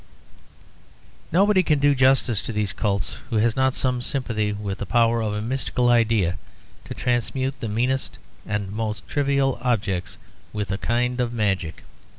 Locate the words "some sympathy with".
3.75-4.79